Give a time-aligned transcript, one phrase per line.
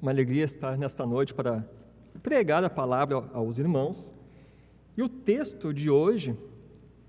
[0.00, 1.62] Uma alegria estar nesta noite para
[2.22, 4.10] pregar a palavra aos irmãos.
[4.96, 6.34] E o texto de hoje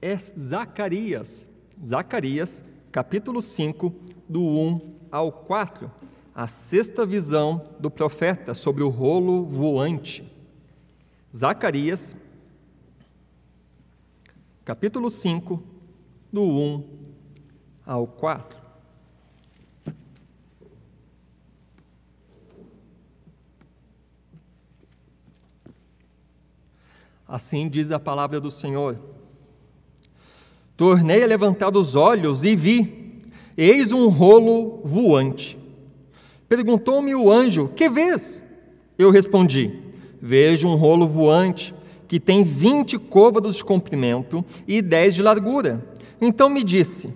[0.01, 1.47] é Zacarias,
[1.85, 3.93] Zacarias, capítulo 5,
[4.27, 5.89] do 1 ao 4,
[6.35, 10.29] a sexta visão do profeta sobre o rolo voante.
[11.33, 12.13] Zacarias,
[14.65, 15.63] capítulo 5,
[16.29, 16.89] do 1
[17.85, 18.60] ao 4.
[27.31, 28.99] Assim diz a palavra do Senhor.
[30.75, 33.19] Tornei a levantar os olhos e vi,
[33.55, 35.57] eis um rolo voante.
[36.49, 38.43] Perguntou-me o anjo: Que vês?
[38.97, 39.79] Eu respondi:
[40.21, 41.73] Vejo um rolo voante
[42.05, 45.87] que tem vinte côvados de comprimento e dez de largura.
[46.19, 47.13] Então me disse: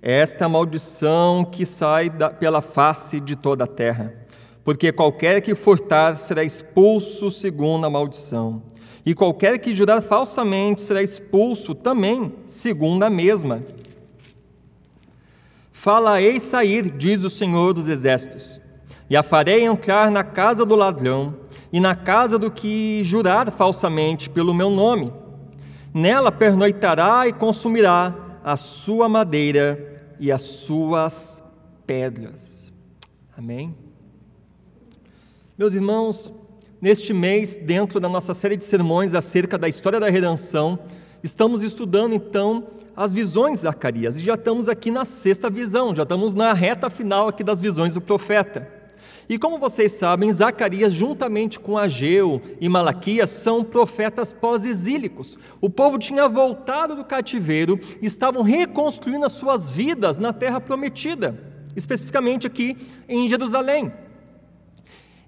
[0.00, 4.26] Esta maldição que sai da, pela face de toda a terra,
[4.64, 8.69] porque qualquer que furtar será expulso segundo a maldição
[9.04, 13.62] e qualquer que jurar falsamente será expulso também, segundo a mesma.
[15.72, 18.60] Fala-ei sair, diz o Senhor dos Exércitos,
[19.08, 21.34] e a farei entrar na casa do ladrão
[21.72, 25.12] e na casa do que jurar falsamente pelo meu nome.
[25.92, 28.14] Nela pernoitará e consumirá
[28.44, 31.42] a sua madeira e as suas
[31.86, 32.72] pedras.
[33.36, 33.74] Amém?
[35.56, 36.32] Meus irmãos,
[36.80, 40.78] Neste mês, dentro da nossa série de sermões acerca da história da redenção,
[41.22, 46.04] estamos estudando então as visões de Zacarias e já estamos aqui na sexta visão, já
[46.04, 48.66] estamos na reta final aqui das visões do profeta.
[49.28, 55.38] E como vocês sabem, Zacarias, juntamente com Ageu e Malaquias, são profetas pós-exílicos.
[55.60, 61.38] O povo tinha voltado do cativeiro e estavam reconstruindo as suas vidas na terra prometida,
[61.76, 62.74] especificamente aqui
[63.06, 63.92] em Jerusalém.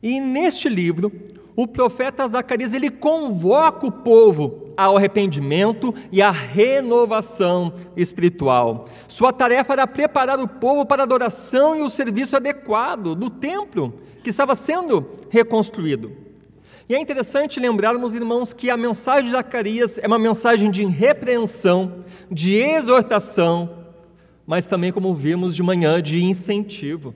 [0.02, 1.12] E neste livro,
[1.54, 8.86] o profeta Zacarias ele convoca o povo ao arrependimento e à renovação espiritual.
[9.06, 13.94] Sua tarefa era preparar o povo para a adoração e o serviço adequado do templo
[14.22, 16.12] que estava sendo reconstruído.
[16.88, 22.04] E é interessante lembrarmos, irmãos, que a mensagem de Zacarias é uma mensagem de repreensão,
[22.30, 23.82] de exortação,
[24.46, 27.14] mas também, como vimos de manhã, de incentivo.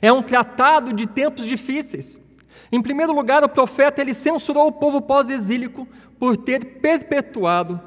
[0.00, 2.21] É um tratado de tempos difíceis.
[2.70, 5.86] Em primeiro lugar, o profeta ele censurou o povo pós-exílico
[6.18, 7.80] por ter perpetuado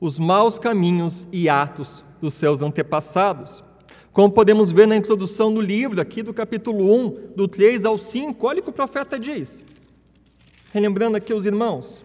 [0.00, 3.64] os maus caminhos e atos dos seus antepassados.
[4.12, 8.46] Como podemos ver na introdução do livro, aqui do capítulo 1, do 3 ao 5,
[8.46, 9.64] olha o que o profeta diz.
[10.72, 12.04] Relembrando aqui os irmãos.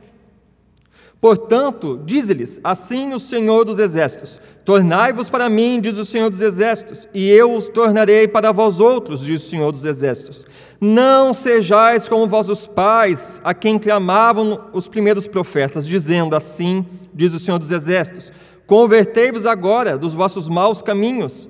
[1.24, 7.08] Portanto, diz-lhes: Assim o Senhor dos Exércitos: Tornai-vos para mim, diz o Senhor dos Exércitos,
[7.14, 10.46] e eu os tornarei para vós outros, diz o Senhor dos Exércitos.
[10.86, 17.40] Não sejais como vossos pais, a quem clamavam os primeiros profetas, dizendo assim, diz o
[17.40, 18.34] Senhor dos Exércitos:
[18.68, 21.48] Convertei-vos agora dos vossos maus caminhos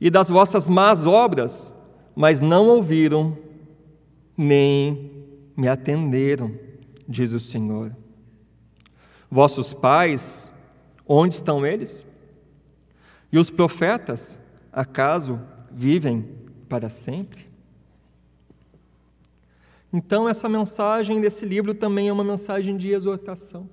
[0.00, 1.72] e das vossas más obras,
[2.16, 3.38] mas não ouviram,
[4.36, 5.24] nem
[5.56, 6.50] me atenderam,
[7.06, 7.94] diz o Senhor.
[9.30, 10.52] Vossos pais,
[11.06, 12.04] onde estão eles?
[13.30, 14.36] E os profetas,
[14.72, 16.28] acaso vivem
[16.68, 17.51] para sempre?
[19.92, 23.68] Então, essa mensagem desse livro também é uma mensagem de exortação.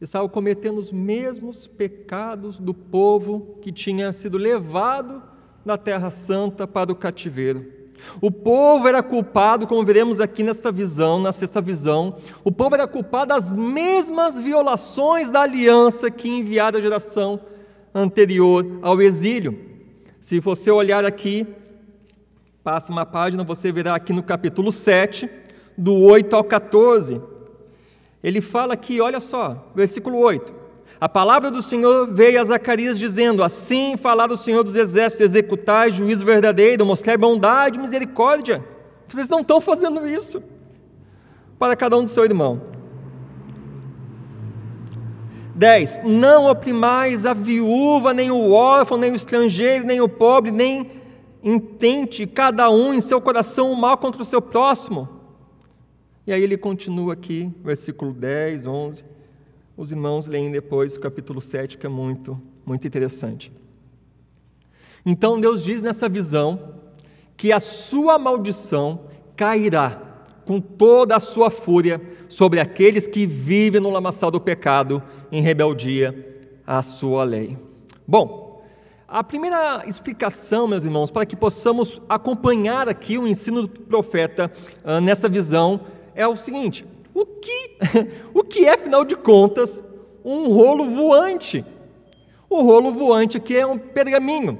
[0.00, 5.22] Estavam cometendo os mesmos pecados do povo que tinha sido levado
[5.64, 7.76] da Terra Santa para o cativeiro.
[8.20, 12.86] O povo era culpado, como veremos aqui nesta visão, na sexta visão, o povo era
[12.86, 17.40] culpado das mesmas violações da aliança que enviara a geração
[17.94, 19.58] anterior ao exílio.
[20.20, 21.46] Se você olhar aqui,
[22.66, 25.30] passa uma página, você verá aqui no capítulo 7,
[25.78, 27.22] do 8 ao 14.
[28.20, 30.52] Ele fala aqui, olha só, versículo 8.
[31.00, 35.92] A palavra do Senhor veio a Zacarias dizendo: Assim falar o Senhor dos Exércitos, executai
[35.92, 38.64] juízo verdadeiro, mostrai bondade e misericórdia.
[39.06, 40.42] Vocês não estão fazendo isso
[41.60, 42.60] para cada um do seu irmão.
[45.54, 46.00] 10.
[46.02, 51.05] Não oprimais a viúva, nem o órfão, nem o estrangeiro, nem o pobre, nem
[51.42, 55.08] intente cada um em seu coração o mal contra o seu próximo.
[56.26, 59.04] E aí ele continua aqui, versículo 10, 11.
[59.76, 63.52] Os irmãos leem depois o capítulo 7, que é muito, muito interessante.
[65.04, 66.74] Então Deus diz nessa visão
[67.36, 69.02] que a sua maldição
[69.36, 70.02] cairá
[70.44, 76.50] com toda a sua fúria sobre aqueles que vivem no lamaçal do pecado em rebeldia
[76.66, 77.58] à sua lei.
[78.06, 78.45] Bom,
[79.08, 84.50] A primeira explicação, meus irmãos, para que possamos acompanhar aqui o ensino do profeta
[84.84, 85.80] uh, nessa visão
[86.12, 87.78] é o seguinte: o que,
[88.34, 89.80] o que é, afinal de contas,
[90.24, 91.64] um rolo voante?
[92.50, 94.58] O rolo voante aqui é um pergaminho.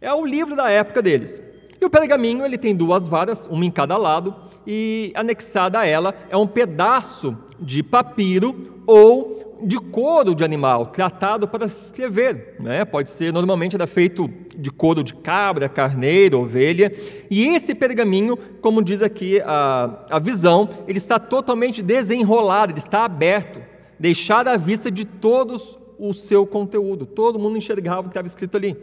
[0.00, 1.42] É o livro da época deles.
[1.78, 4.34] E o pergaminho ele tem duas varas, uma em cada lado,
[4.66, 11.48] e anexada a ela é um pedaço de papiro ou de couro de animal, tratado
[11.48, 12.56] para escrever.
[12.60, 12.84] Né?
[12.84, 16.92] Pode ser, normalmente era feito de couro de cabra, carneiro, ovelha.
[17.30, 23.04] E esse pergaminho, como diz aqui a, a visão, ele está totalmente desenrolado, ele está
[23.04, 23.60] aberto,
[23.98, 27.06] deixado à vista de todos o seu conteúdo.
[27.06, 28.76] Todo mundo enxergava o que estava escrito ali.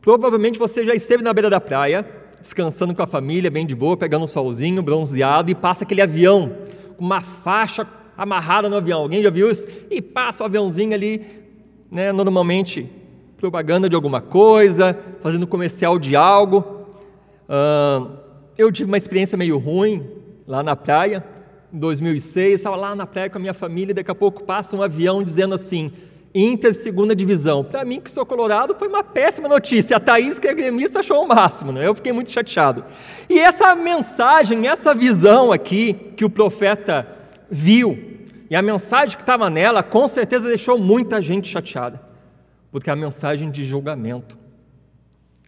[0.00, 2.06] Provavelmente você já esteve na beira da praia,
[2.40, 6.56] descansando com a família, bem de boa, pegando um solzinho, bronzeado, e passa aquele avião
[6.96, 7.84] com uma faixa
[8.16, 9.00] amarrada no avião.
[9.00, 9.66] Alguém já viu isso?
[9.90, 11.24] E passa o aviãozinho ali,
[11.90, 12.88] né, normalmente
[13.36, 16.86] propaganda de alguma coisa, fazendo comercial de algo.
[17.48, 18.10] Uh,
[18.56, 20.06] eu tive uma experiência meio ruim
[20.46, 21.24] lá na praia,
[21.72, 24.76] em 2006, estava lá na praia com a minha família, e daqui a pouco passa
[24.76, 25.92] um avião dizendo assim:
[26.34, 27.64] Inter segunda divisão.
[27.64, 29.96] Para mim, que sou colorado, foi uma péssima notícia.
[29.96, 31.72] A Thaís, que é gremista, achou o máximo.
[31.72, 31.86] Né?
[31.86, 32.84] Eu fiquei muito chateado.
[33.28, 37.06] E essa mensagem, essa visão aqui que o profeta
[37.50, 38.16] viu,
[38.48, 42.00] e a mensagem que estava nela, com certeza deixou muita gente chateada.
[42.70, 44.38] Porque é a mensagem de julgamento,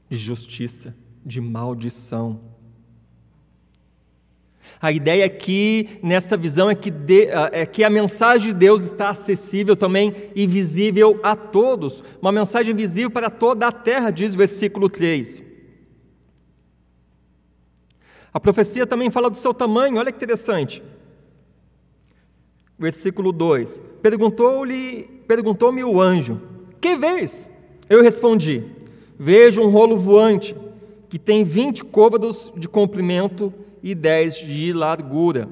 [0.08, 2.40] de justiça, de maldição.
[4.80, 9.10] A ideia aqui, nesta visão, é que, de, é que a mensagem de Deus está
[9.10, 12.02] acessível também e visível a todos.
[12.20, 15.42] Uma mensagem visível para toda a terra, diz o versículo 3.
[18.32, 20.82] A profecia também fala do seu tamanho, olha que interessante.
[22.78, 26.40] Versículo 2: Perguntou-lhe, perguntou-me o anjo:
[26.80, 27.50] Que vês?
[27.88, 28.64] Eu respondi:
[29.18, 30.54] Vejo um rolo voante
[31.08, 33.52] que tem vinte côvados de comprimento
[33.82, 35.48] e 10 de largura.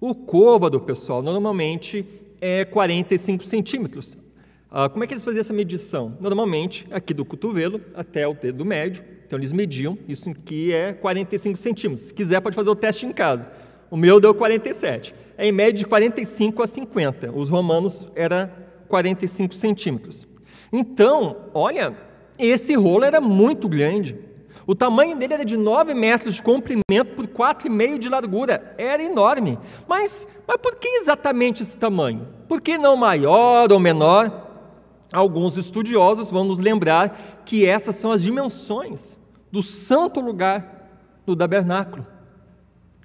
[0.00, 2.04] O côvado, pessoal, normalmente
[2.40, 4.16] é 45 centímetros.
[4.70, 6.16] Ah, como é que eles faziam essa medição?
[6.20, 11.58] Normalmente, aqui do cotovelo até o dedo médio, então eles mediam, isso aqui é 45
[11.58, 12.08] centímetros.
[12.08, 13.50] Se quiser, pode fazer o teste em casa.
[13.90, 15.14] O meu deu 47.
[15.36, 17.32] É em média de 45 a 50.
[17.32, 18.52] Os romanos era
[18.88, 20.26] 45 centímetros.
[20.72, 21.96] Então, olha,
[22.38, 24.16] esse rolo era muito grande.
[24.66, 28.74] O tamanho dele era de 9 metros de comprimento por 4,5 de largura.
[28.78, 29.58] Era enorme.
[29.88, 32.28] Mas, mas por que exatamente esse tamanho?
[32.46, 34.48] Por que não maior ou menor?
[35.12, 39.18] Alguns estudiosos vão nos lembrar que essas são as dimensões
[39.50, 40.88] do santo lugar
[41.26, 42.06] do tabernáculo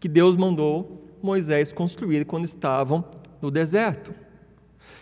[0.05, 3.03] que Deus mandou Moisés construir quando estavam
[3.41, 4.13] no deserto.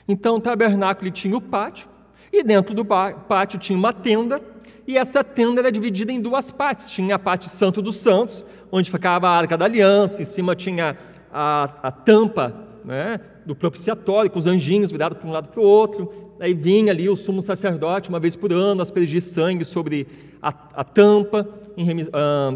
[0.08, 1.90] Então o tabernáculo tinha o pátio,
[2.32, 4.42] e dentro do pátio tinha uma tenda
[4.88, 6.90] e essa tenda era dividida em duas partes.
[6.90, 10.98] Tinha a parte Santo dos Santos, onde ficava a Arca da Aliança, em cima tinha
[11.30, 15.66] a, a tampa né, do propiciatório, com os anjinhos virados para um lado para o
[15.66, 16.32] outro.
[16.40, 20.08] Aí vinha ali o sumo sacerdote, uma vez por ano, aspergir sangue sobre
[20.42, 21.46] a, a tampa,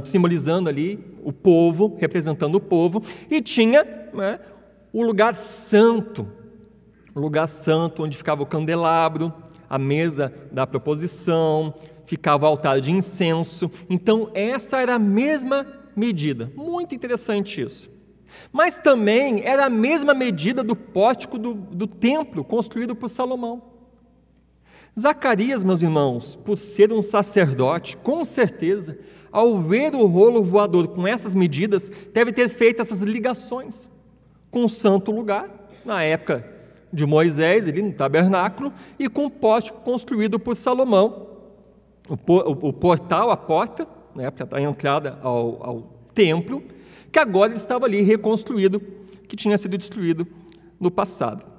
[0.04, 3.04] simbolizando ali o povo, representando o povo.
[3.30, 3.84] E tinha
[4.14, 4.40] né,
[4.94, 6.28] o lugar santo,
[7.14, 9.34] o lugar santo onde ficava o candelabro,
[9.70, 11.74] a mesa da proposição,
[12.06, 13.70] ficava o altar de incenso.
[13.90, 16.52] Então, essa era a mesma medida.
[16.56, 17.90] Muito interessante isso.
[18.52, 23.77] Mas também era a mesma medida do pórtico do, do templo construído por Salomão.
[25.00, 28.98] Zacarias, meus irmãos, por ser um sacerdote, com certeza,
[29.32, 33.88] ao ver o rolo voador com essas medidas, deve ter feito essas ligações
[34.50, 36.44] com o santo lugar, na época
[36.92, 41.28] de Moisés, ali no tabernáculo, e com o pórtico construído por Salomão,
[42.10, 45.82] o, portal, a porta, né, a entrada ao, ao
[46.16, 46.64] templo,
[47.12, 48.82] que agora estava ali reconstruído,
[49.28, 50.26] que tinha sido destruído
[50.80, 51.57] no passado.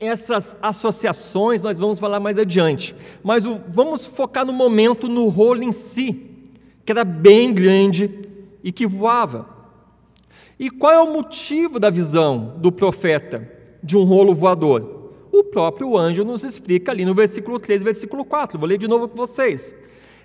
[0.00, 5.62] Essas associações nós vamos falar mais adiante, mas o, vamos focar no momento no rolo
[5.62, 6.26] em si,
[6.84, 8.10] que era bem grande
[8.64, 9.48] e que voava.
[10.58, 13.46] E qual é o motivo da visão do profeta
[13.82, 15.00] de um rolo voador?
[15.32, 18.58] o próprio anjo nos explica ali no versículo 3 versículo 4.
[18.58, 19.72] Vou ler de novo com vocês.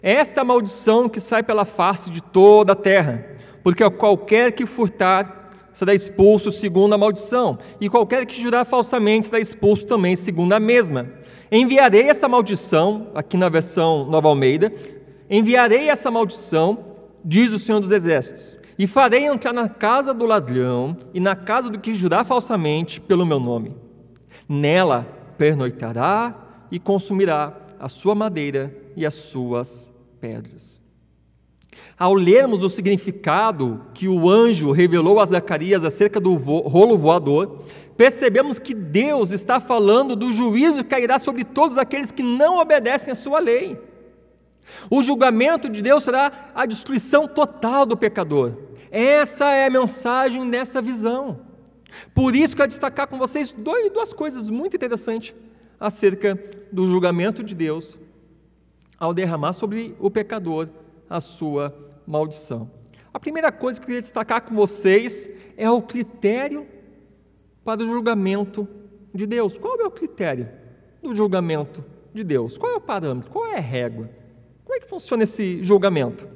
[0.01, 3.25] Esta maldição que sai pela face de toda a terra,
[3.63, 5.34] porque qualquer que furtar
[5.75, 10.59] será expulso segundo a maldição, e qualquer que jurar falsamente será expulso também segundo a
[10.59, 11.07] mesma.
[11.51, 14.73] Enviarei essa maldição, aqui na versão Nova Almeida,
[15.29, 16.79] enviarei essa maldição,
[17.23, 21.69] diz o Senhor dos Exércitos, e farei entrar na casa do ladrão e na casa
[21.69, 23.85] do que jurar falsamente pelo meu nome
[24.47, 30.74] Nela pernoitará e consumirá a sua madeira e as suas pedras.
[31.97, 37.59] Ao lermos o significado que o anjo revelou a Zacarias acerca do rolo voador,
[37.95, 43.13] percebemos que Deus está falando do juízo que cairá sobre todos aqueles que não obedecem
[43.13, 43.79] à sua lei.
[44.89, 48.57] O julgamento de Deus será a destruição total do pecador.
[48.91, 51.39] Essa é a mensagem dessa visão.
[52.13, 55.33] Por isso, quero destacar com vocês duas coisas muito interessantes
[55.79, 56.37] acerca
[56.73, 57.97] do julgamento de Deus
[58.99, 60.67] ao derramar sobre o pecador
[61.09, 62.69] a sua maldição.
[63.13, 66.67] A primeira coisa que eu queria destacar com vocês é o critério
[67.63, 68.67] para o julgamento
[69.13, 69.57] de Deus.
[69.57, 70.49] Qual é o critério
[71.01, 71.83] do julgamento
[72.13, 72.57] de Deus?
[72.57, 73.31] Qual é o parâmetro?
[73.31, 74.09] Qual é a régua?
[74.63, 76.27] Como é que funciona esse julgamento?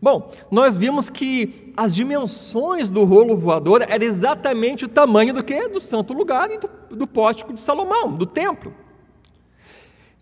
[0.00, 5.68] Bom, nós vimos que as dimensões do rolo voador eram exatamente o tamanho do que?
[5.68, 8.74] Do santo lugar e do, do pórtico de Salomão, do templo.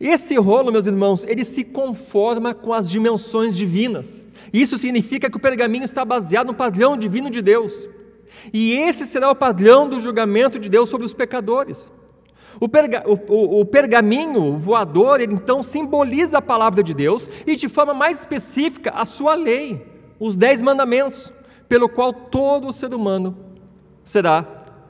[0.00, 4.26] Esse rolo, meus irmãos, ele se conforma com as dimensões divinas.
[4.50, 7.86] Isso significa que o pergaminho está baseado no padrão divino de Deus.
[8.50, 11.90] E esse será o padrão do julgamento de Deus sobre os pecadores.
[12.58, 17.68] O, perga, o, o, pergaminho voador, ele então simboliza a palavra de Deus e, de
[17.68, 19.86] forma mais específica, a sua lei,
[20.18, 21.30] os dez mandamentos,
[21.68, 23.36] pelo qual todo ser humano
[24.02, 24.46] será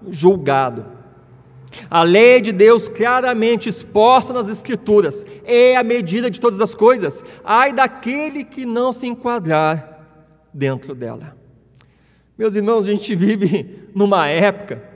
[0.09, 1.00] julgado.
[1.91, 7.25] A lei de Deus, claramente exposta nas Escrituras, é a medida de todas as coisas.
[7.45, 10.07] Ai daquele que não se enquadrar
[10.53, 11.37] dentro dela.
[12.37, 14.91] Meus irmãos, a gente vive numa época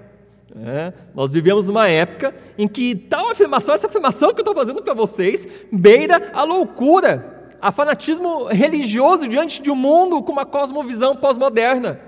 [0.56, 4.80] é, nós vivemos numa época em que tal afirmação, essa afirmação que eu estou fazendo
[4.82, 11.16] para vocês, beira a loucura, a fanatismo religioso diante de um mundo com uma cosmovisão
[11.16, 11.98] pós-moderna.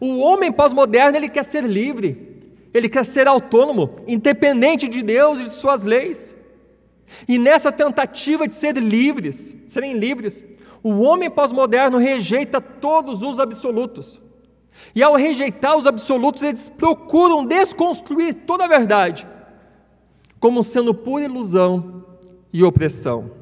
[0.00, 2.29] O homem pós-moderno ele quer ser livre,
[2.72, 6.36] ele quer ser autônomo, independente de Deus e de suas leis.
[7.26, 10.44] E nessa tentativa de ser livres, serem livres,
[10.82, 14.20] o homem pós-moderno rejeita todos os absolutos.
[14.94, 19.26] E ao rejeitar os absolutos, eles procuram desconstruir toda a verdade,
[20.38, 22.04] como sendo pura ilusão
[22.52, 23.32] e opressão.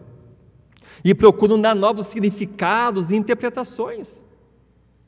[1.05, 4.21] E procuram dar novos significados e interpretações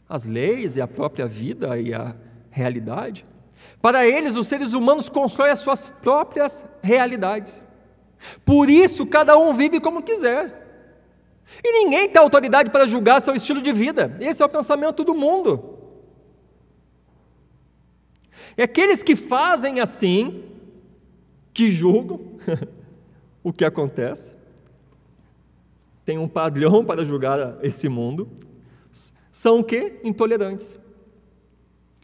[0.09, 2.15] às leis e à própria vida e à
[2.51, 3.27] realidade.
[3.81, 7.65] Para eles, os seres humanos constroem as suas próprias realidades.
[8.45, 10.61] Por isso, cada um vive como quiser.
[11.65, 14.17] E ninguém tem autoridade para julgar seu estilo de vida.
[14.21, 15.79] Esse é o pensamento do mundo.
[18.57, 20.45] E aqueles que fazem assim,
[21.53, 22.21] que julgam
[23.43, 24.33] o que acontece,
[26.05, 28.29] tem um padrão para julgar esse mundo,
[29.33, 30.01] são o que?
[30.05, 30.79] Intolerantes.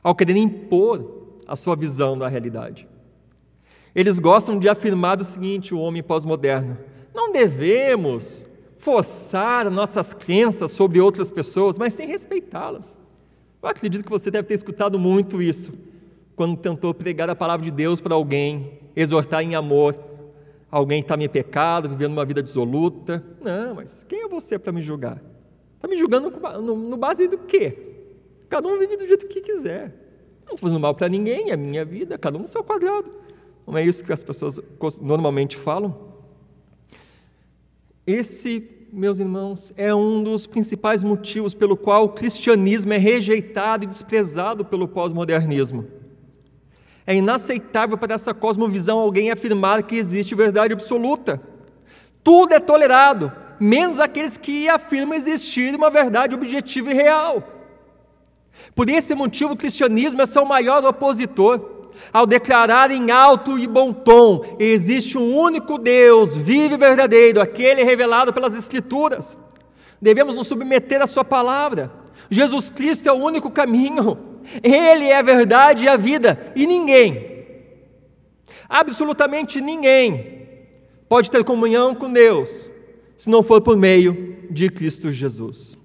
[0.03, 1.16] Ao querer impor
[1.47, 2.89] a sua visão da realidade.
[3.95, 6.77] Eles gostam de afirmar o seguinte, o homem pós-moderno:
[7.15, 12.99] não devemos forçar nossas crenças sobre outras pessoas, mas sem respeitá-las.
[13.63, 15.73] Eu acredito que você deve ter escutado muito isso
[16.37, 19.99] quando tentou pregar a palavra de Deus para alguém, exortar em amor,
[20.71, 23.25] alguém está em pecado, vivendo uma vida dissoluta.
[23.41, 25.23] Não, mas quem é você para me julgar?
[25.75, 27.97] Está me julgando no, base do quê?
[28.51, 30.06] Cada um vive do jeito que quiser.
[30.47, 33.11] Não estou fazendo mal para ninguém, é minha vida, cada um no seu quadrado.
[33.67, 34.61] Não é isso que as pessoas
[35.01, 36.15] normalmente falam?
[38.07, 43.89] Esse, meus irmãos, é um dos principais motivos pelo qual o cristianismo é rejeitado e
[43.89, 45.85] desprezado pelo pós-modernismo.
[47.05, 51.41] É inaceitável para essa cosmovisão alguém afirmar que existe verdade absoluta.
[52.23, 57.56] Tudo é tolerado, menos aqueles que afirmam existir uma verdade objetiva e real.
[58.75, 61.75] Por esse motivo, o cristianismo é seu maior opositor.
[62.13, 67.83] Ao declarar em alto e bom tom: existe um único Deus, vivo e verdadeiro, aquele
[67.83, 69.37] revelado pelas Escrituras.
[70.01, 71.91] Devemos nos submeter à Sua palavra.
[72.31, 74.19] Jesus Cristo é o único caminho.
[74.63, 77.47] Ele é a verdade e a vida, e ninguém,
[78.69, 80.47] absolutamente ninguém,
[81.09, 82.69] pode ter comunhão com Deus
[83.17, 85.77] se não for por meio de Cristo Jesus.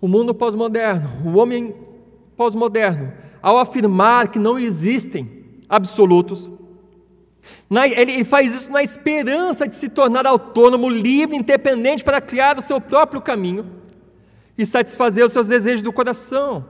[0.00, 1.74] O mundo pós-moderno, o homem
[2.36, 3.12] pós-moderno,
[3.42, 6.48] ao afirmar que não existem absolutos,
[7.70, 12.80] ele faz isso na esperança de se tornar autônomo, livre, independente para criar o seu
[12.80, 13.66] próprio caminho
[14.56, 16.64] e satisfazer os seus desejos do coração.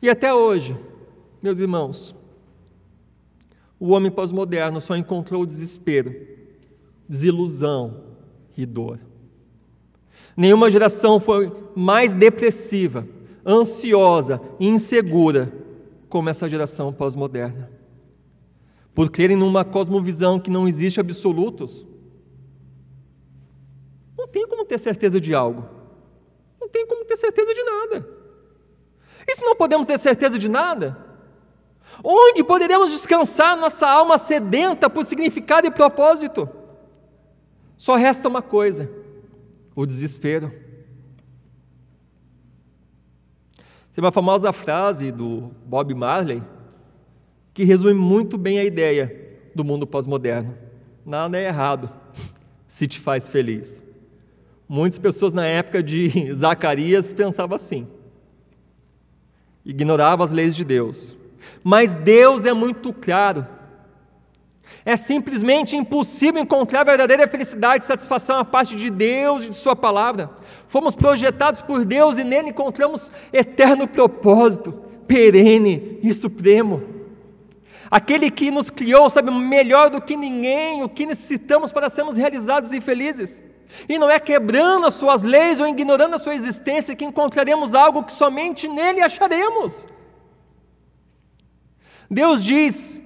[0.00, 0.76] E até hoje,
[1.42, 2.14] meus irmãos,
[3.80, 6.14] o homem pós-moderno só encontrou desespero,
[7.08, 8.04] desilusão
[8.56, 8.98] e dor.
[10.38, 13.04] Nenhuma geração foi mais depressiva,
[13.44, 15.52] ansiosa e insegura
[16.08, 17.68] como essa geração pós-moderna.
[18.94, 21.84] por crerem numa cosmovisão que não existe absolutos.
[24.16, 25.68] Não tem como ter certeza de algo.
[26.60, 28.08] Não tem como ter certeza de nada.
[29.26, 30.96] E se não podemos ter certeza de nada,
[32.02, 36.48] onde poderemos descansar nossa alma sedenta por significado e propósito?
[37.76, 38.97] Só resta uma coisa:
[39.80, 40.52] o desespero.
[43.94, 46.42] Tem uma famosa frase do Bob Marley
[47.54, 50.56] que resume muito bem a ideia do mundo pós-moderno.
[51.06, 51.90] Nada é errado
[52.66, 53.82] se te faz feliz.
[54.68, 57.86] Muitas pessoas na época de Zacarias pensavam assim
[59.68, 61.14] ignorava as leis de Deus.
[61.62, 63.46] Mas Deus é muito claro.
[64.88, 69.76] É simplesmente impossível encontrar verdadeira felicidade e satisfação a parte de Deus e de Sua
[69.76, 70.30] palavra.
[70.66, 74.72] Fomos projetados por Deus e nele encontramos eterno propósito,
[75.06, 76.82] perene e supremo.
[77.90, 82.72] Aquele que nos criou sabe melhor do que ninguém o que necessitamos para sermos realizados
[82.72, 83.38] e felizes.
[83.86, 88.04] E não é quebrando as suas leis ou ignorando a sua existência que encontraremos algo
[88.04, 89.86] que somente nele acharemos.
[92.10, 93.02] Deus diz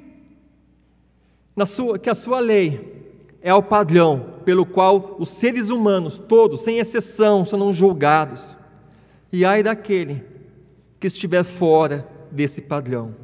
[1.66, 3.04] sua, que a sua lei
[3.40, 8.56] é o padrão pelo qual os seres humanos, todos, sem exceção, serão julgados.
[9.32, 10.24] E ai daquele
[10.98, 13.14] que estiver fora desse padrão.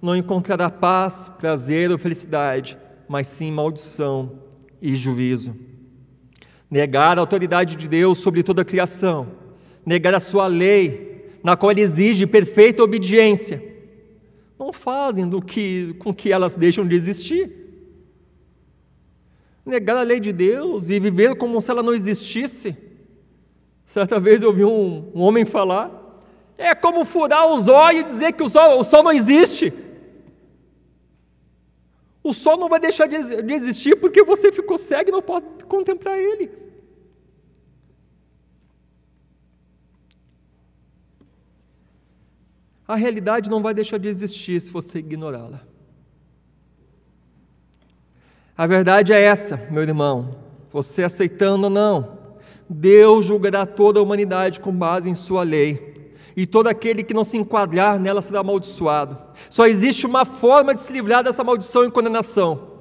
[0.00, 2.78] Não encontrará paz, prazer ou felicidade,
[3.08, 4.32] mas sim maldição
[4.80, 5.54] e juízo
[6.70, 9.26] negar a autoridade de Deus sobre toda a criação,
[9.84, 13.62] negar a sua lei, na qual ele exige perfeita obediência,
[14.60, 17.50] não fazem do que com que elas deixam de existir.
[19.64, 22.76] Negar a lei de Deus e viver como se ela não existisse.
[23.86, 25.90] Certa vez eu ouvi um, um homem falar:
[26.58, 29.72] é como furar os olhos e dizer que o sol, o sol não existe.
[32.22, 33.16] O sol não vai deixar de
[33.54, 36.50] existir porque você ficou cego e não pode contemplar ele.
[42.90, 45.60] A realidade não vai deixar de existir se você ignorá-la.
[48.58, 50.34] A verdade é essa, meu irmão,
[50.72, 52.18] você aceitando ou não,
[52.68, 57.22] Deus julgará toda a humanidade com base em Sua lei e todo aquele que não
[57.22, 59.16] se enquadrar nela será amaldiçoado.
[59.48, 62.72] Só existe uma forma de se livrar dessa maldição e condenação.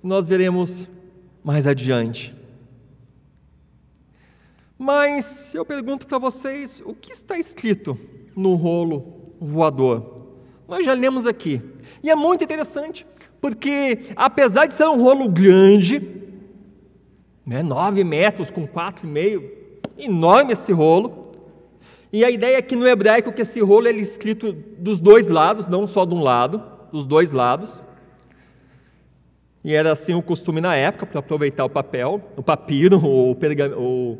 [0.00, 0.86] Nós veremos
[1.42, 2.32] mais adiante.
[4.78, 7.98] Mas eu pergunto para vocês: o que está escrito
[8.36, 10.26] no rolo voador?
[10.68, 11.62] Nós já lemos aqui.
[12.02, 13.06] E é muito interessante,
[13.40, 16.00] porque apesar de ser um rolo grande,
[17.46, 19.50] né, nove metros com quatro e meio,
[19.96, 21.32] enorme esse rolo,
[22.12, 25.66] e a ideia é que no hebraico que esse rolo é escrito dos dois lados,
[25.66, 27.82] não só de um lado, dos dois lados.
[29.62, 33.76] E era assim o costume na época para aproveitar o papel, o papiro, o, perga,
[33.76, 34.18] o,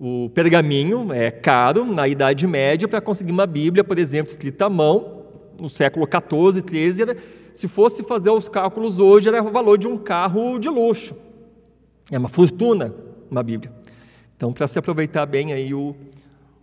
[0.00, 4.70] o pergaminho é caro na Idade Média para conseguir uma Bíblia, por exemplo, escrita à
[4.70, 5.24] mão
[5.60, 7.16] no século 14, 13, era,
[7.52, 11.16] se fosse fazer os cálculos hoje era o valor de um carro de luxo.
[12.10, 12.94] É uma fortuna
[13.30, 13.72] uma Bíblia.
[14.36, 15.94] Então, para se aproveitar bem aí o,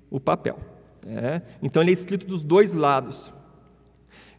[0.09, 0.57] o papel.
[1.05, 1.41] É?
[1.61, 3.31] Então ele é escrito dos dois lados.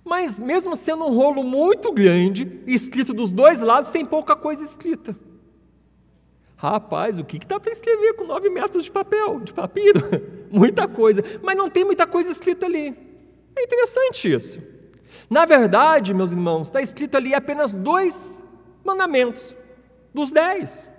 [0.04, 5.14] Mas mesmo sendo um rolo muito grande, escrito dos dois lados, tem pouca coisa escrita.
[6.56, 10.00] Rapaz, o que, dá para escrever com nove metros de papel, de papiro?
[10.50, 11.22] muita coisa.
[11.42, 12.96] Mas não tem muita coisa escrita ali.
[13.54, 14.58] É interessante isso.
[15.28, 18.40] Na verdade, meus irmãos, está escrito ali apenas dois
[18.82, 19.54] mandamentos
[20.14, 20.90] dos dez.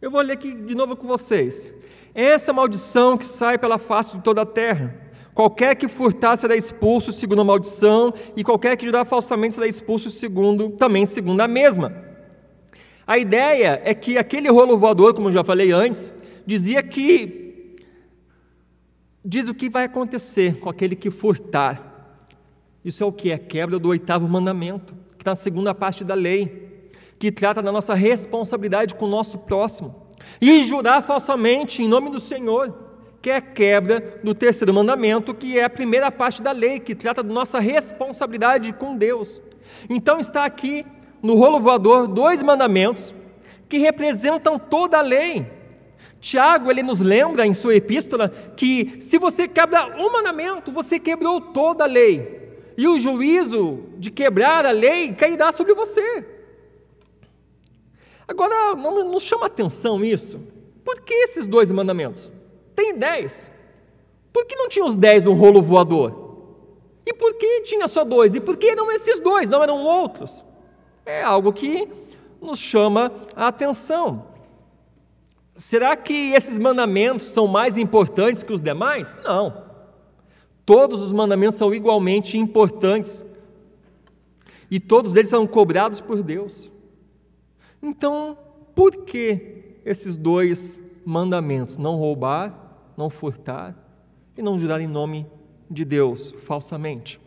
[0.00, 1.72] Eu vou ler aqui de novo com vocês.
[2.14, 4.94] Essa maldição que sai pela face de toda a terra.
[5.32, 10.10] Qualquer que furtar será expulso segundo a maldição, e qualquer que jurar falsamente será expulso
[10.10, 12.05] segundo, também segundo a mesma.
[13.06, 16.12] A ideia é que aquele rolo voador, como eu já falei antes,
[16.44, 17.76] dizia que
[19.24, 22.26] diz o que vai acontecer com aquele que furtar.
[22.84, 23.30] Isso é o que?
[23.30, 27.70] É quebra do oitavo mandamento, que está na segunda parte da lei, que trata da
[27.70, 30.06] nossa responsabilidade com o nosso próximo.
[30.40, 32.74] E jurar falsamente em nome do Senhor,
[33.22, 37.22] que é quebra do terceiro mandamento, que é a primeira parte da lei, que trata
[37.22, 39.40] da nossa responsabilidade com Deus.
[39.88, 40.86] Então está aqui
[41.22, 43.14] no rolo voador dois mandamentos
[43.68, 45.46] que representam toda a lei.
[46.20, 51.40] Tiago, ele nos lembra em sua epístola que se você quebra um mandamento, você quebrou
[51.40, 52.46] toda a lei.
[52.76, 56.26] E o juízo de quebrar a lei cairá sobre você.
[58.28, 60.40] Agora, não nos chama atenção isso?
[60.84, 62.30] Por que esses dois mandamentos?
[62.74, 63.50] Tem dez.
[64.32, 66.26] Por que não tinha os dez no rolo voador?
[67.06, 68.34] E por que tinha só dois?
[68.34, 70.44] E por que eram esses dois, não eram outros?
[71.06, 71.88] É algo que
[72.42, 74.26] nos chama a atenção.
[75.54, 79.16] Será que esses mandamentos são mais importantes que os demais?
[79.24, 79.64] Não.
[80.66, 83.24] Todos os mandamentos são igualmente importantes.
[84.68, 86.70] E todos eles são cobrados por Deus.
[87.80, 88.36] Então,
[88.74, 91.76] por que esses dois mandamentos?
[91.76, 92.52] Não roubar,
[92.96, 93.74] não furtar
[94.36, 95.24] e não jurar em nome
[95.70, 97.20] de Deus falsamente.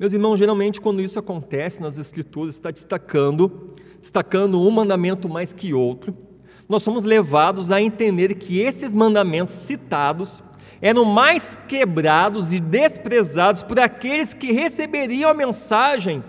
[0.00, 5.74] Meus irmãos, geralmente quando isso acontece nas Escrituras, está destacando, destacando um mandamento mais que
[5.74, 6.16] outro,
[6.66, 10.42] nós somos levados a entender que esses mandamentos citados
[10.80, 16.24] eram mais quebrados e desprezados por aqueles que receberiam a mensagem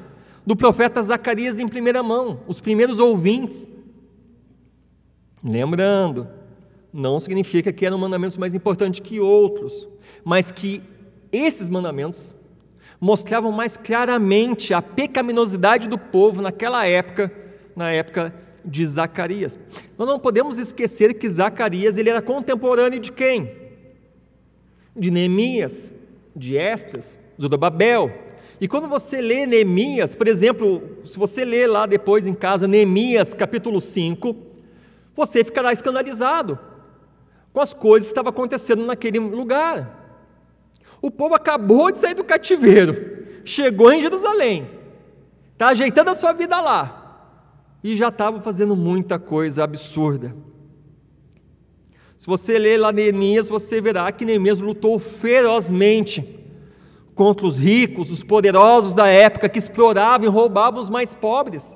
[0.45, 3.69] do profeta Zacarias em primeira mão, os primeiros ouvintes.
[5.41, 6.27] Lembrando,
[6.91, 9.87] não significa que eram mandamentos mais importantes que outros,
[10.25, 10.83] mas que
[11.31, 12.35] esses mandamentos
[13.01, 17.31] mostravam mais claramente a pecaminosidade do povo naquela época,
[17.75, 18.31] na época
[18.63, 19.59] de Zacarias.
[19.97, 23.51] Nós não podemos esquecer que Zacarias ele era contemporâneo de quem?
[24.95, 25.91] De Neemias,
[26.35, 28.11] de Esdras, Zorobabel.
[28.59, 33.33] E quando você lê Neemias, por exemplo, se você lê lá depois em casa Neemias
[33.33, 34.35] capítulo 5,
[35.15, 36.59] você ficará escandalizado
[37.51, 40.00] com as coisas que estavam acontecendo naquele lugar.
[41.01, 44.69] O povo acabou de sair do cativeiro, chegou em Jerusalém,
[45.53, 46.99] está ajeitando a sua vida lá
[47.83, 50.35] e já estava fazendo muita coisa absurda.
[52.17, 56.39] Se você ler lá Neemias, você verá que Neemias lutou ferozmente
[57.15, 61.75] contra os ricos, os poderosos da época que exploravam e roubavam os mais pobres.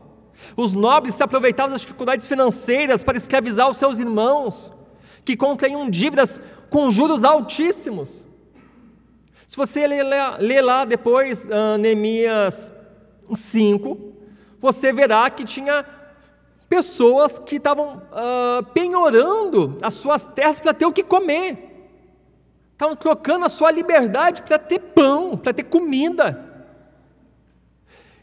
[0.56, 4.72] Os nobres se aproveitavam das dificuldades financeiras para escravizar os seus irmãos,
[5.24, 8.25] que contraíam dívidas com juros altíssimos.
[9.48, 12.74] Se você ler, lá depois uh, Neemias
[13.34, 14.14] 5,
[14.60, 15.86] você verá que tinha
[16.68, 21.72] pessoas que estavam uh, penhorando as suas terras para ter o que comer.
[22.74, 26.54] Estavam trocando a sua liberdade para ter pão, para ter comida.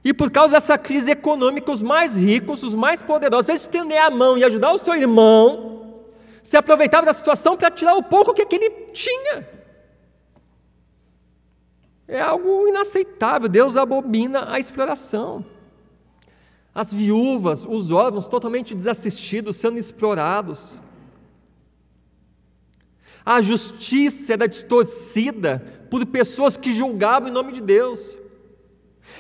[0.05, 4.11] E por causa dessa crise econômica, os mais ricos, os mais poderosos, eles estender a
[4.11, 6.03] mão e ajudar o seu irmão,
[6.43, 9.62] se aproveitavam da situação para tirar o pouco que aquele tinha.
[12.13, 13.49] É algo inaceitável.
[13.49, 15.43] Deus abomina a exploração.
[16.75, 20.79] As viúvas, os órfãos totalmente desassistidos, sendo explorados.
[23.25, 28.19] A justiça era distorcida por pessoas que julgavam em nome de Deus.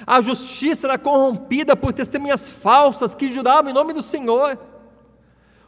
[0.06, 4.58] A justiça era corrompida por testemunhas falsas que juravam em nome do Senhor.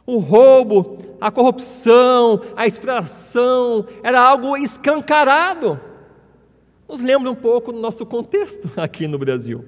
[0.05, 5.81] O roubo, a corrupção, a exploração era algo escancarado
[6.87, 9.65] nos lembra um pouco do nosso contexto aqui no Brasil.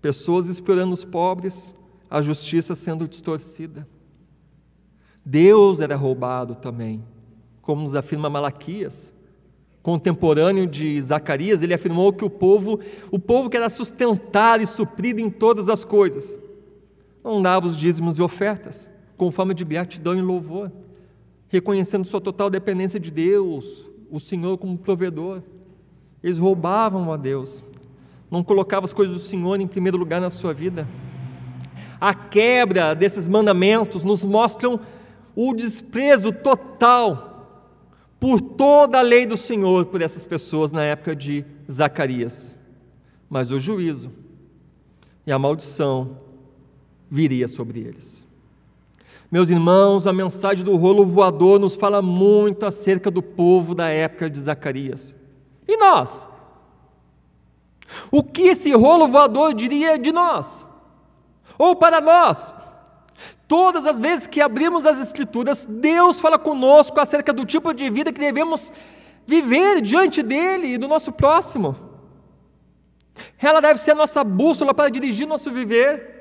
[0.00, 1.74] Pessoas explorando os pobres,
[2.08, 3.86] a justiça sendo distorcida.
[5.24, 7.02] Deus era roubado também,
[7.60, 9.12] como nos afirma Malaquias.
[9.82, 15.20] Contemporâneo de Zacarias, ele afirmou que o povo, o povo que era sustentado e suprido
[15.20, 16.36] em todas as coisas,
[17.22, 20.70] não dava os dízimos e ofertas, com forma de gratidão e louvor,
[21.48, 25.42] reconhecendo sua total dependência de Deus, o Senhor como provedor.
[26.22, 27.62] Eles roubavam a Deus,
[28.30, 30.88] não colocavam as coisas do Senhor em primeiro lugar na sua vida.
[32.00, 34.80] A quebra desses mandamentos nos mostram
[35.34, 37.36] o desprezo total
[38.18, 42.56] por toda a lei do Senhor por essas pessoas na época de Zacarias.
[43.28, 44.10] Mas o juízo
[45.26, 46.18] e a maldição
[47.10, 48.25] viria sobre eles.
[49.36, 54.30] Meus irmãos, a mensagem do rolo voador nos fala muito acerca do povo da época
[54.30, 55.14] de Zacarias.
[55.68, 56.26] E nós?
[58.10, 60.64] O que esse rolo voador diria de nós?
[61.58, 62.54] Ou para nós?
[63.46, 68.14] Todas as vezes que abrimos as Escrituras, Deus fala conosco acerca do tipo de vida
[68.14, 68.72] que devemos
[69.26, 71.76] viver diante dEle e do nosso próximo.
[73.38, 76.15] Ela deve ser a nossa bússola para dirigir nosso viver.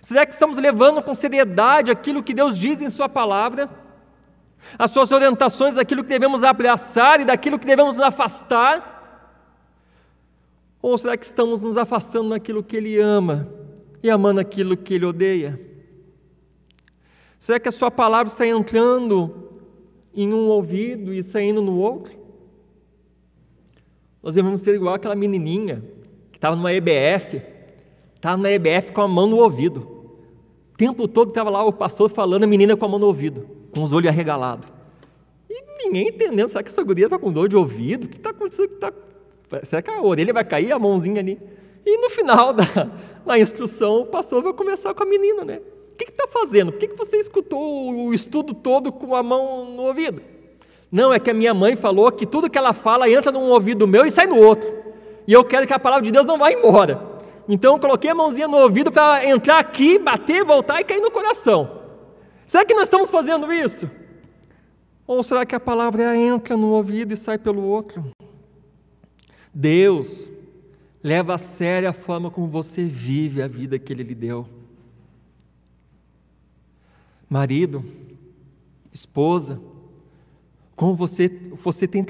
[0.00, 3.68] Será que estamos levando com seriedade aquilo que Deus diz em Sua palavra?
[4.78, 8.92] As suas orientações daquilo que devemos abraçar e daquilo que devemos nos afastar?
[10.80, 13.48] Ou será que estamos nos afastando daquilo que Ele ama
[14.02, 15.60] e amando aquilo que Ele odeia?
[17.38, 19.62] Será que a Sua palavra está entrando
[20.14, 22.12] em um ouvido e saindo no outro?
[24.22, 25.82] Nós devemos ser igual aquela menininha
[26.32, 27.42] que estava numa EBF,
[28.24, 29.86] estava na EBF com a mão no ouvido.
[30.72, 33.46] O tempo todo estava lá o pastor falando, a menina com a mão no ouvido,
[33.70, 34.66] com os olhos arregalados.
[35.48, 36.48] E ninguém entendendo.
[36.48, 38.04] Será que essa guria está com dor de ouvido?
[38.04, 38.68] O que está acontecendo?
[38.68, 38.92] Que tá...
[39.62, 41.38] Será que a orelha vai cair, a mãozinha ali?
[41.84, 42.64] E no final da,
[43.26, 45.60] da instrução, o pastor vai conversar com a menina, né?
[45.92, 46.72] O que está fazendo?
[46.72, 50.22] Por que, que você escutou o estudo todo com a mão no ouvido?
[50.90, 53.86] Não, é que a minha mãe falou que tudo que ela fala entra num ouvido
[53.86, 54.72] meu e sai no outro.
[55.26, 57.13] E eu quero que a palavra de Deus não vá embora.
[57.48, 61.10] Então eu coloquei a mãozinha no ouvido para entrar aqui, bater, voltar e cair no
[61.10, 61.82] coração.
[62.46, 63.90] Será que nós estamos fazendo isso?
[65.06, 68.10] Ou será que a palavra entra no ouvido e sai pelo outro?
[69.52, 70.28] Deus
[71.02, 74.48] leva a sério a forma como você vive a vida que Ele lhe deu.
[77.28, 77.84] Marido,
[78.92, 79.60] esposa,
[80.74, 82.04] como você, você, tem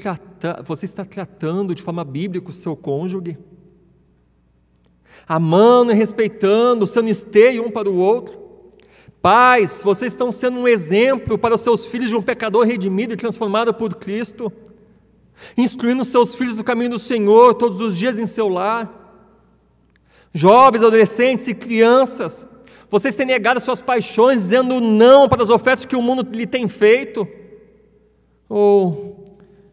[0.63, 3.37] você está tratando de forma bíblica o seu cônjuge?
[5.27, 8.45] Amando e respeitando, sendo esteio um para o outro?
[9.21, 13.17] Pais, vocês estão sendo um exemplo para os seus filhos de um pecador redimido e
[13.17, 14.53] transformado por Cristo,
[15.57, 19.01] instruindo seus filhos no caminho do Senhor todos os dias em seu lar.
[20.31, 22.45] Jovens, adolescentes e crianças,
[22.87, 26.67] vocês têm negado suas paixões, dizendo não para as ofertas que o mundo lhe tem
[26.67, 27.27] feito?
[28.47, 29.25] Ou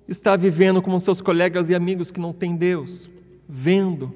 [0.08, 3.10] está vivendo como seus colegas e amigos que não têm Deus,
[3.46, 4.14] vendo,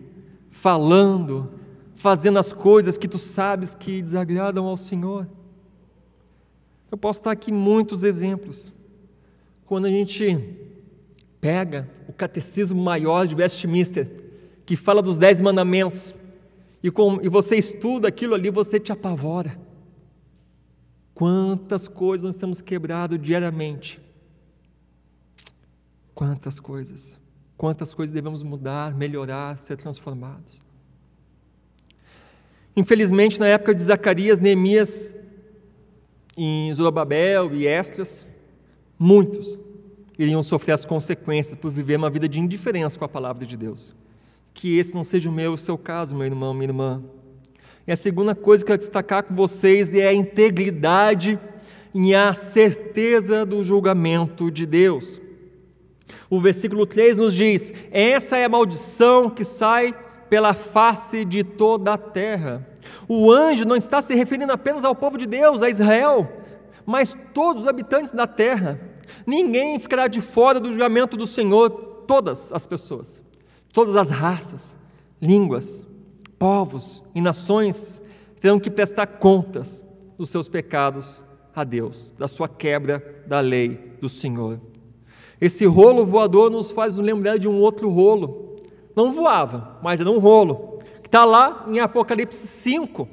[0.57, 1.51] falando,
[1.97, 5.29] fazendo as coisas que tu sabes que desagradam ao Senhor.
[6.91, 8.73] Eu posso estar aqui muitos exemplos.
[9.67, 10.57] Quando a gente
[11.43, 14.09] pega o catecismo maior de Westminster,
[14.65, 16.15] que fala dos dez mandamentos,
[16.83, 19.59] e, com, e você estuda aquilo ali, você te apavora.
[21.15, 24.01] Quantas coisas nós temos quebrado diariamente.
[26.15, 27.19] Quantas coisas.
[27.57, 30.61] Quantas coisas devemos mudar, melhorar, ser transformados.
[32.77, 35.15] Infelizmente, na época de Zacarias, Neemias,
[36.37, 38.27] em Zorobabel e Esdras,
[38.99, 39.59] muitos
[40.19, 43.95] iriam sofrer as consequências por viver uma vida de indiferença com a palavra de Deus.
[44.53, 47.03] Que esse não seja o meu o seu caso, meu irmão, minha irmã.
[47.87, 51.39] E a segunda coisa que eu quero destacar com vocês é a integridade
[51.95, 55.21] e a certeza do julgamento de Deus.
[56.29, 59.95] O versículo 3 nos diz: Essa é a maldição que sai
[60.29, 62.67] pela face de toda a terra.
[63.09, 66.31] O anjo não está se referindo apenas ao povo de Deus, a Israel,
[66.85, 68.81] mas todos os habitantes da terra.
[69.27, 71.71] Ninguém ficará de fora do julgamento do Senhor,
[72.07, 73.23] todas as pessoas,
[73.73, 74.77] todas as raças,
[75.21, 75.85] línguas,
[76.39, 78.03] povos e nações
[78.41, 79.85] terão que prestar contas
[80.19, 81.23] dos seus pecados
[81.55, 84.61] a Deus, da sua quebra da lei do Senhor.
[85.41, 88.47] Esse rolo voador nos faz lembrar de um outro rolo
[88.97, 93.07] não voava, mas era um rolo, que está lá em Apocalipse 5.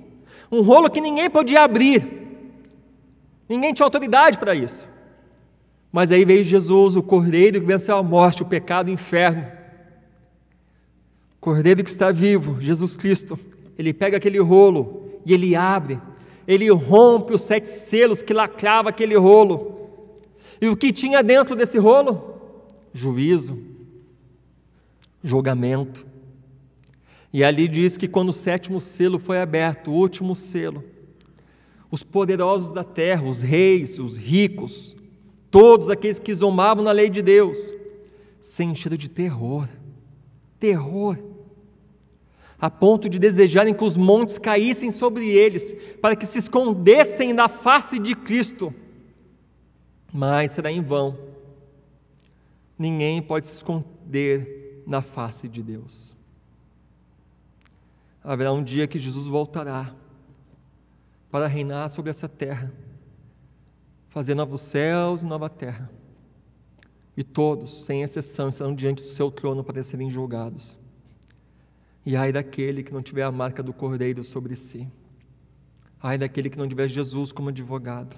[0.49, 2.07] Um rolo que ninguém podia abrir,
[3.49, 4.87] ninguém tinha autoridade para isso.
[5.91, 9.45] Mas aí veio Jesus, o Cordeiro que venceu a morte, o pecado e o inferno.
[11.41, 13.37] Cordeiro que está vivo, Jesus Cristo,
[13.77, 15.99] ele pega aquele rolo e ele abre,
[16.47, 19.82] ele rompe os sete selos que lacrava aquele rolo.
[20.63, 22.39] E o que tinha dentro desse rolo?
[22.93, 23.59] Juízo,
[25.21, 26.05] julgamento.
[27.33, 30.81] E ali diz que quando o sétimo selo foi aberto, o último selo,
[31.91, 34.95] os poderosos da terra, os reis, os ricos,
[35.51, 37.73] todos aqueles que zombavam na lei de Deus,
[38.39, 39.67] se encheram de terror,
[40.61, 41.17] terror,
[42.57, 47.49] a ponto de desejarem que os montes caíssem sobre eles, para que se escondessem da
[47.49, 48.73] face de Cristo.
[50.13, 51.17] Mas será em vão.
[52.77, 56.15] Ninguém pode se esconder na face de Deus.
[58.23, 59.95] Haverá um dia que Jesus voltará
[61.31, 62.71] para reinar sobre essa terra,
[64.09, 65.89] fazer novos céus e nova terra.
[67.17, 70.77] E todos, sem exceção, estarão diante do seu trono para serem julgados.
[72.05, 74.87] E ai daquele que não tiver a marca do cordeiro sobre si.
[76.01, 78.15] Ai daquele que não tiver Jesus como advogado.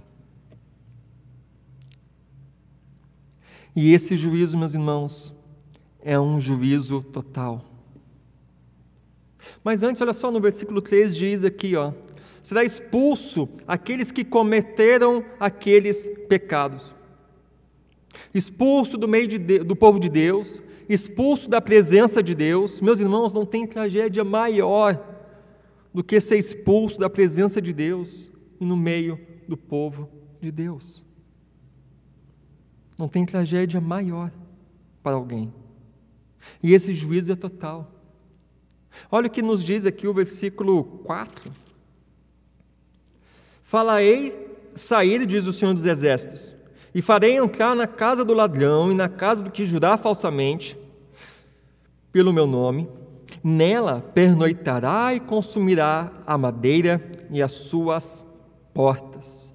[3.76, 5.34] E esse juízo, meus irmãos,
[6.02, 7.66] é um juízo total.
[9.64, 11.92] Mas antes, olha só, no versículo 3 diz aqui, ó,
[12.42, 16.96] será expulso aqueles que cometeram aqueles pecados.
[18.34, 22.80] Expulso do meio de, do povo de Deus, expulso da presença de Deus.
[22.80, 25.04] Meus irmãos, não tem tragédia maior
[25.94, 30.10] do que ser expulso da presença de Deus e no meio do povo
[30.42, 31.04] de Deus.
[32.97, 34.31] Não tem tragédia maior
[35.03, 35.53] para alguém.
[36.62, 37.91] E esse juízo é total.
[39.12, 41.51] Olha o que nos diz aqui o versículo 4.
[43.63, 46.53] Falaei sair, diz o Senhor dos Exércitos,
[46.93, 50.77] E farei entrar na casa do ladrão e na casa do que jurar falsamente
[52.12, 52.88] pelo meu nome.
[53.43, 58.25] Nela pernoitará e consumirá a madeira e as suas
[58.73, 59.53] portas.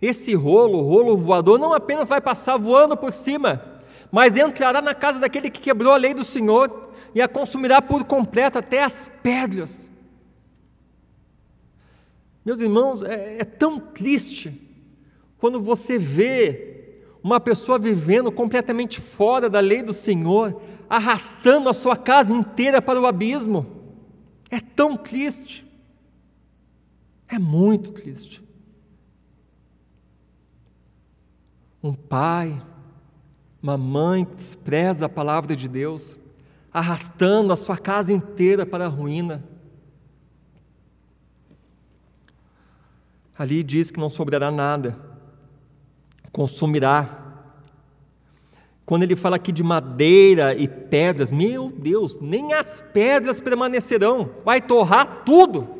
[0.00, 5.18] Esse rolo, rolo voador, não apenas vai passar voando por cima, mas entrará na casa
[5.18, 9.88] daquele que quebrou a lei do Senhor e a consumirá por completo até as pedras.
[12.44, 14.68] Meus irmãos, é, é tão triste
[15.38, 16.70] quando você vê
[17.22, 23.00] uma pessoa vivendo completamente fora da lei do Senhor, arrastando a sua casa inteira para
[23.00, 23.66] o abismo.
[24.50, 25.66] É tão triste.
[27.28, 28.42] É muito triste.
[31.82, 32.60] Um pai,
[33.62, 36.18] uma mãe que despreza a palavra de Deus,
[36.72, 39.42] arrastando a sua casa inteira para a ruína.
[43.38, 44.94] Ali diz que não sobrará nada,
[46.30, 47.28] consumirá.
[48.84, 54.60] Quando ele fala aqui de madeira e pedras, meu Deus, nem as pedras permanecerão, vai
[54.60, 55.79] torrar tudo.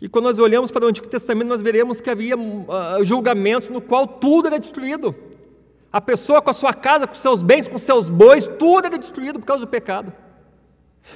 [0.00, 3.80] E quando nós olhamos para o Antigo Testamento, nós veremos que havia uh, julgamentos no
[3.80, 5.14] qual tudo era destruído.
[5.90, 9.38] A pessoa com a sua casa, com seus bens, com seus bois, tudo era destruído
[9.38, 10.12] por causa do pecado.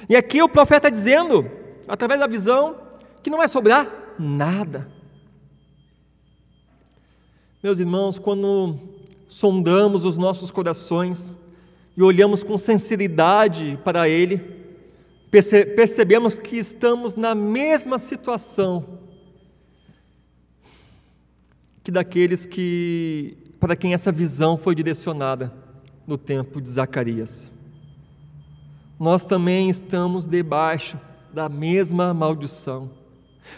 [0.09, 1.49] E aqui o profeta dizendo,
[1.87, 2.75] através da visão,
[3.21, 4.87] que não vai sobrar nada.
[7.61, 8.79] Meus irmãos, quando
[9.27, 11.35] sondamos os nossos corações
[11.95, 14.60] e olhamos com sinceridade para Ele,
[15.31, 18.99] percebemos que estamos na mesma situação
[21.83, 25.53] que daqueles que para quem essa visão foi direcionada
[26.05, 27.49] no tempo de Zacarias.
[28.99, 30.99] Nós também estamos debaixo
[31.33, 32.91] da mesma maldição.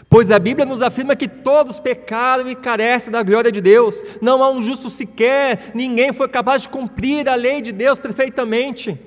[0.08, 4.02] Pois a Bíblia nos afirma que todos pecaram e carecem da glória de Deus.
[4.22, 8.98] Não há um justo sequer, ninguém foi capaz de cumprir a lei de Deus perfeitamente.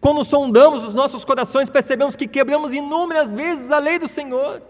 [0.00, 4.62] Quando sondamos os nossos corações, percebemos que quebramos inúmeras vezes a lei do Senhor.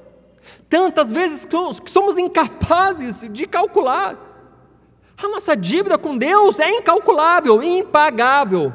[0.69, 4.17] Tantas vezes que somos incapazes de calcular.
[5.17, 8.73] A nossa dívida com Deus é incalculável, impagável.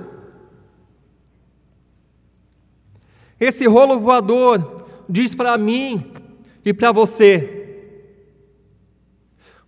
[3.39, 6.13] Esse rolo voador diz para mim
[6.63, 7.55] e para você: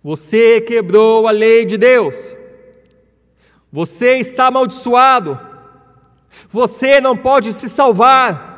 [0.02, 2.34] você quebrou a lei de Deus,
[3.70, 5.47] você está amaldiçoado,
[6.48, 8.48] você não pode se salvar,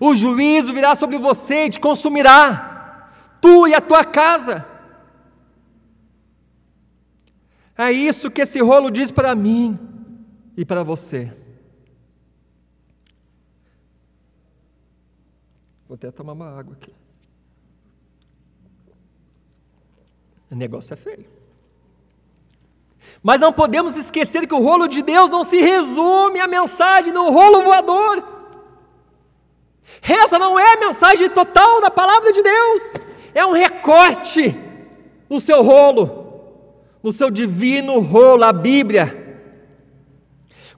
[0.00, 4.66] o juízo virá sobre você e te consumirá, tu e a tua casa.
[7.76, 9.78] É isso que esse rolo diz para mim
[10.56, 11.32] e para você.
[15.86, 16.92] Vou até tomar uma água aqui.
[20.50, 21.37] O negócio é feio.
[23.22, 27.30] Mas não podemos esquecer que o rolo de Deus não se resume à mensagem do
[27.30, 28.22] rolo voador.
[30.02, 32.94] Essa não é a mensagem total da palavra de Deus,
[33.34, 34.56] é um recorte
[35.28, 36.26] do seu rolo
[37.02, 39.26] no seu divino rolo, a Bíblia.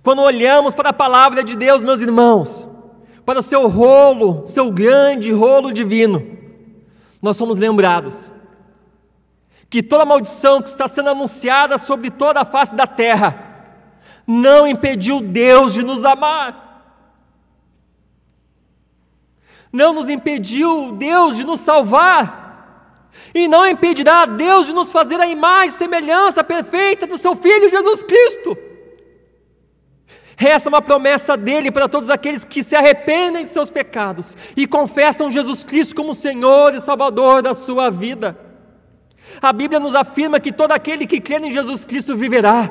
[0.02, 2.66] Quando olhamos para a palavra de Deus, meus irmãos,
[3.24, 6.38] para o seu rolo, seu grande rolo divino,
[7.20, 8.30] nós somos lembrados
[9.70, 13.50] que toda maldição que está sendo anunciada sobre toda a face da terra
[14.26, 16.66] não impediu Deus de nos amar.
[19.72, 25.28] Não nos impediu Deus de nos salvar e não impedirá Deus de nos fazer a
[25.28, 28.58] imagem e semelhança perfeita do seu Filho Jesus Cristo.
[30.36, 34.66] Essa é uma promessa dele para todos aqueles que se arrependem de seus pecados e
[34.66, 38.49] confessam Jesus Cristo como Senhor e Salvador da sua vida.
[39.40, 42.70] A Bíblia nos afirma que todo aquele que crê em Jesus Cristo viverá,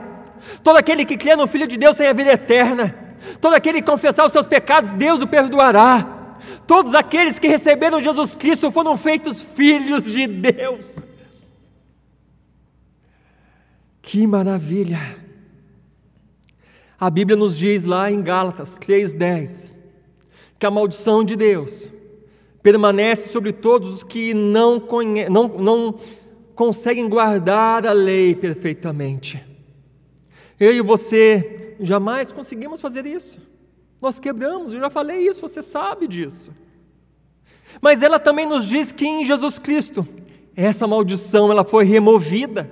[0.64, 2.96] todo aquele que crê no Filho de Deus tem a vida eterna,
[3.40, 6.18] todo aquele que confessar os seus pecados, Deus o perdoará.
[6.66, 10.96] Todos aqueles que receberam Jesus Cristo foram feitos filhos de Deus.
[14.02, 15.00] Que maravilha!
[17.00, 19.72] A Bíblia nos diz lá em Gálatas 3,10
[20.58, 21.90] que a maldição de Deus
[22.62, 25.30] permanece sobre todos os que não, conhe...
[25.30, 25.96] não, não
[26.60, 29.42] conseguem guardar a lei perfeitamente.
[30.60, 33.40] Eu e você jamais conseguimos fazer isso.
[34.02, 36.52] Nós quebramos, eu já falei isso, você sabe disso.
[37.80, 40.06] Mas ela também nos diz que em Jesus Cristo
[40.54, 42.70] essa maldição ela foi removida.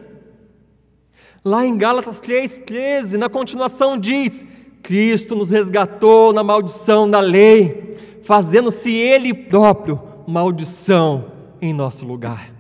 [1.41, 4.45] Lá em Gálatas 3:13, na continuação diz:
[4.83, 11.31] Cristo nos resgatou na maldição da lei, fazendo-se ele próprio maldição
[11.61, 12.56] em nosso lugar.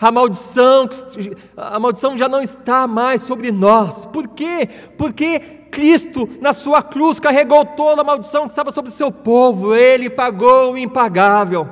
[0.00, 0.88] A maldição,
[1.56, 4.04] a maldição já não está mais sobre nós.
[4.06, 4.68] Por quê?
[4.96, 5.38] Porque
[5.70, 9.74] Cristo, na sua cruz, carregou toda a maldição que estava sobre o seu povo.
[9.74, 11.68] Ele pagou o impagável.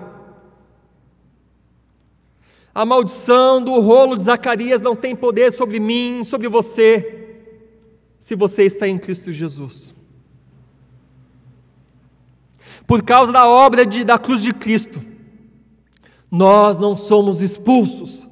[2.74, 7.38] A maldição do rolo de Zacarias não tem poder sobre mim, sobre você,
[8.18, 9.94] se você está em Cristo Jesus.
[12.86, 15.09] Por causa da obra de, da cruz de Cristo,
[16.30, 18.26] nós não somos expulsos,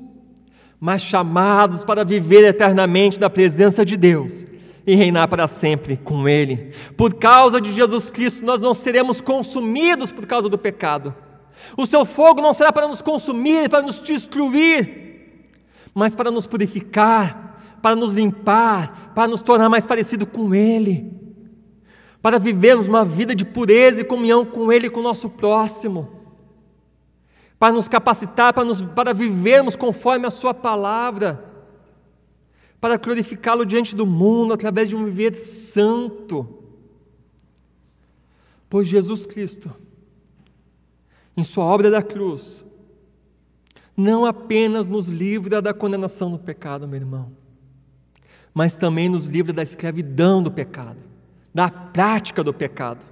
[0.79, 4.47] mas chamados para viver eternamente na presença de Deus
[4.87, 6.73] e reinar para sempre com Ele.
[6.97, 11.15] Por causa de Jesus Cristo, nós não seremos consumidos por causa do pecado.
[11.77, 15.51] O seu fogo não será para nos consumir, para nos destruir,
[15.93, 21.13] mas para nos purificar, para nos limpar, para nos tornar mais parecido com Ele,
[22.23, 26.18] para vivermos uma vida de pureza e comunhão com Ele e com o nosso próximo
[27.59, 31.45] para nos capacitar, para, nos, para vivermos conforme a Sua palavra,
[32.81, 36.63] para glorificá-lo diante do mundo através de um viver santo.
[38.71, 39.71] Pois Jesus Cristo,
[41.37, 42.65] em Sua obra da cruz,
[43.97, 47.33] não apenas nos livra da condenação do pecado, meu irmão,
[48.55, 50.99] mas também nos livra da escravidão do pecado,
[51.53, 53.05] da prática do pecado.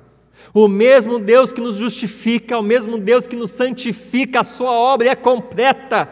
[0.53, 5.11] O mesmo Deus que nos justifica, o mesmo Deus que nos santifica, a sua obra
[5.11, 6.09] é completa.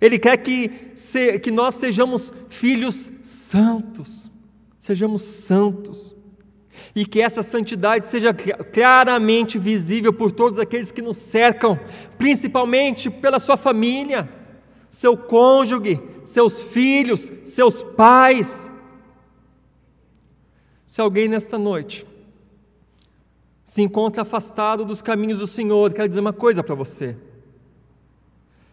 [0.00, 4.30] Ele quer que, se, que nós sejamos filhos santos,
[4.78, 6.14] sejamos santos,
[6.94, 11.78] e que essa santidade seja claramente visível por todos aqueles que nos cercam,
[12.18, 14.28] principalmente pela sua família,
[14.90, 18.70] seu cônjuge, seus filhos, seus pais.
[20.84, 22.06] Se alguém nesta noite
[23.64, 27.16] se encontra afastado dos caminhos do Senhor, quero dizer uma coisa para você.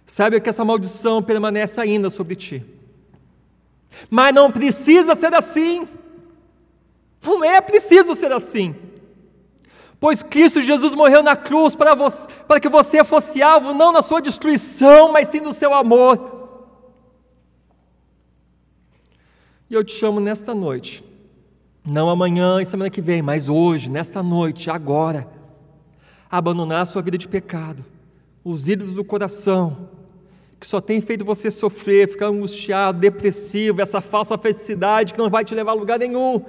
[0.05, 2.65] Saiba que essa maldição permanece ainda sobre ti.
[4.09, 5.87] Mas não precisa ser assim.
[7.23, 8.75] Não é preciso ser assim.
[9.99, 14.01] Pois Cristo Jesus morreu na cruz para, você, para que você fosse alvo não na
[14.01, 16.39] sua destruição, mas sim do seu amor.
[19.69, 21.10] E eu te chamo nesta noite
[21.85, 25.27] não amanhã e semana que vem, mas hoje, nesta noite, agora.
[26.29, 27.83] Abandonar a sua vida de pecado,
[28.43, 29.89] os ídolos do coração,
[30.59, 35.43] que só tem feito você sofrer, ficar angustiado, depressivo, essa falsa felicidade que não vai
[35.43, 36.45] te levar a lugar nenhum.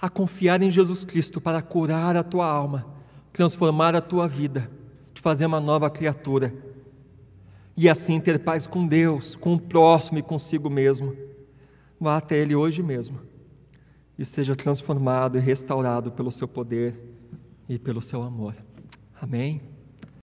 [0.00, 2.86] A confiar em Jesus Cristo para curar a tua alma,
[3.32, 4.70] transformar a tua vida,
[5.14, 6.52] te fazer uma nova criatura.
[7.76, 11.16] E assim ter paz com Deus, com o próximo e consigo mesmo.
[12.00, 13.27] Vá até Ele hoje mesmo
[14.18, 16.98] e seja transformado e restaurado pelo seu poder
[17.68, 18.56] e pelo seu amor.
[19.20, 19.77] Amém?